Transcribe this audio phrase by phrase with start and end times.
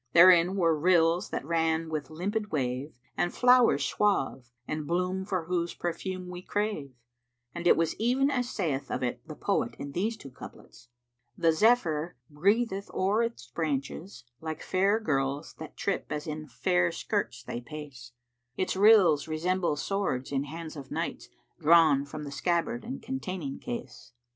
[0.13, 5.75] Therein were rills that ran with limpid wave and flowers suave; and bloom for whose
[5.75, 6.95] perfume we crave
[7.53, 10.87] and it was even as saith of it the poet in these two couplets,
[11.37, 16.91] "The Zephyr breatheth o'er its branches, like * Fair girls that trip as in fair
[16.91, 18.13] skirts they pace:
[18.57, 23.59] Its rills resemble swords in hands of knights * Drawn from the scabbard and containing
[23.59, 24.13] case."